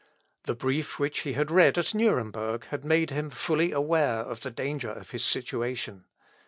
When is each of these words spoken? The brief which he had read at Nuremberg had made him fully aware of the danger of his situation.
The 0.45 0.55
brief 0.55 0.97
which 0.97 1.19
he 1.19 1.33
had 1.33 1.51
read 1.51 1.77
at 1.77 1.93
Nuremberg 1.93 2.65
had 2.69 2.83
made 2.83 3.11
him 3.11 3.29
fully 3.29 3.71
aware 3.71 4.21
of 4.21 4.39
the 4.41 4.49
danger 4.49 4.89
of 4.89 5.11
his 5.11 5.23
situation. 5.23 6.05